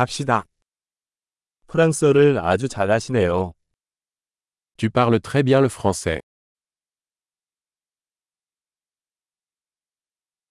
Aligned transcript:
갑시다. 0.00 0.46
프랑스어를 1.66 2.38
아주 2.38 2.68
잘하시네요. 2.68 3.52
Tu 4.78 4.88
parles 4.88 5.20
très 5.20 5.44
bien 5.44 5.62
le 5.62 5.68
français. 5.68 6.22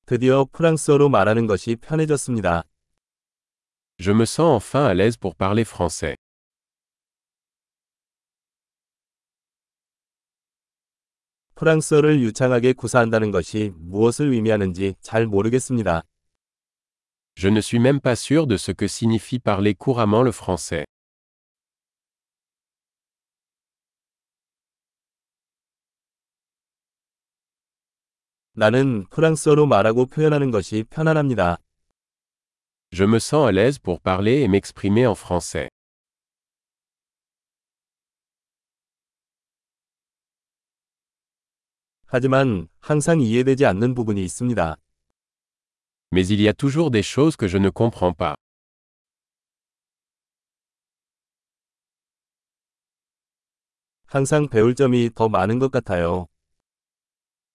드디어 0.06 0.46
프랑스어로 0.46 1.10
말하는 1.10 1.48
것이 1.48 1.76
편해졌습니다. 1.78 2.62
Je 3.98 4.12
me 4.12 4.22
sens 4.22 4.54
enfin 4.54 4.86
à 4.86 4.94
l'aise 4.94 5.18
pour 5.20 5.36
parler 5.36 5.66
français. 5.66 6.16
프랑스어를 11.56 12.22
유창하게 12.22 12.74
구사한다는 12.74 13.32
것이 13.32 13.72
무엇을 13.78 14.32
의미하는지 14.32 14.94
잘 15.02 15.26
모르겠습니다. 15.26 16.04
Je 17.39 17.49
ne 17.49 17.61
suis 17.61 17.79
même 17.79 18.01
pas 18.01 18.17
sûr 18.17 18.47
de 18.47 18.57
ce 18.57 18.73
que 18.73 18.87
signifie 18.87 19.39
parler 19.39 19.75
couramment 19.75 20.23
le 20.23 20.33
français. 20.33 20.85
나는 28.57 29.05
프랑스어로 29.11 29.67
말하고 29.67 30.07
표현하는 30.07 30.53
것이 30.53 30.85
편안합니다. 30.89 31.59
Je 32.93 33.05
me 33.05 33.19
sens 33.19 33.49
à 33.49 33.53
l'aise 33.53 33.81
pour 33.81 34.01
parler 34.01 34.43
et 34.43 34.49
m'exprimer 34.49 35.05
en 35.05 35.17
français. 35.17 35.69
하지만 42.07 42.69
항상 42.79 43.21
이해되지 43.21 43.67
않는 43.67 43.95
부분이 43.95 44.23
있습니다. 44.23 44.77
Mais 46.13 46.27
il 46.27 46.41
y 46.41 46.49
a 46.49 46.55
toujours 46.55 46.91
des 46.91 47.03
choses 47.03 47.37
que 47.37 47.49
je 47.49 47.59
ne 47.59 47.71
comprends 47.71 48.13
pas. 48.13 48.37
항상 54.07 54.49
배울 54.49 54.75
점이 54.77 55.11
더 55.15 55.29
많은 55.29 55.59
것 55.59 55.73
같아요. 55.73 56.29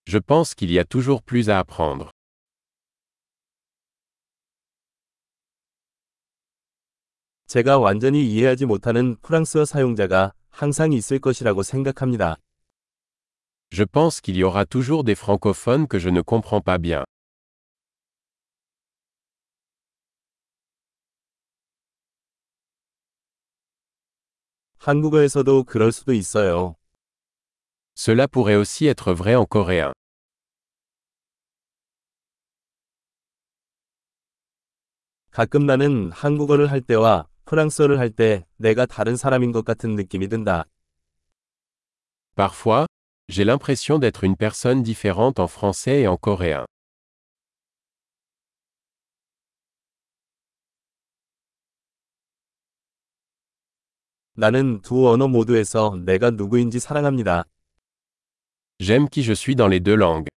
Je 0.06 0.20
pense 0.20 0.54
qu'il 0.54 0.72
y 0.72 0.80
a 0.80 0.84
toujours 0.84 1.22
plus 1.24 1.50
à 1.50 1.60
apprendre. 1.60 2.12
제가 7.48 7.80
완전히 7.80 8.28
이해하지 8.30 8.66
못하는 8.66 9.16
프랑스어 9.22 9.66
사용자가 9.66 10.34
항상 10.52 10.94
있을 10.94 11.20
것이라고 11.20 11.64
생각합니다. 11.64 12.36
Je 13.72 13.86
pense 13.86 14.20
qu'il 14.22 14.36
y 14.36 14.44
aura 14.44 14.66
toujours 14.66 15.04
des 15.04 15.16
francophones 15.16 15.88
que 15.88 15.98
je 15.98 16.10
ne 16.10 16.22
comprends 16.22 16.62
pas 16.62 16.78
bien. 16.78 17.06
한국어에서도 24.89 25.65
그럴 25.65 25.93
수도 25.93 26.13
있어요. 26.13 26.77
Cela 27.95 28.27
pourrait 28.27 28.57
aussi 28.57 28.87
être 28.87 29.15
vrai 29.15 29.35
en 29.35 29.47
coréen. 29.47 29.93
가끔 35.31 35.65
나는 35.65 36.13
한국어를 36.13 36.71
할 36.71 36.83
때와 36.83 37.27
프랑스어를 37.47 37.99
할 37.99 38.11
때 38.11 38.45
내가 38.59 38.85
다른 38.85 39.17
사람인 39.17 39.53
것 39.53 39.65
같은 39.65 39.97
느낌이 39.97 40.29
든다. 40.29 40.67
Parfois, 42.37 42.87
j'ai 43.31 43.45
l'impression 43.45 43.99
d'être 43.99 44.23
une 44.23 44.37
personne 44.37 44.83
différente 44.83 45.41
en 45.41 45.49
français 45.49 46.03
et 46.03 46.07
en 46.07 46.19
coréen. 46.19 46.67
나는 54.37 54.81
두 54.83 55.09
언어 55.09 55.29
모두에서 55.29 55.97
내가 56.05 56.31
누구인지 56.31 56.81
사랑합니다. 56.81 57.45
J'aime 58.81 59.09
qui 59.09 59.23
je 59.23 59.33
suis 59.33 59.55
dans 59.55 59.71
les 59.71 59.81
deux 59.81 59.97
langues. 59.97 60.34